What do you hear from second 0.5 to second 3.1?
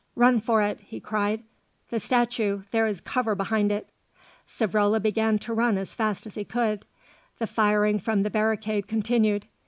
it!" he cried. "The statue, there is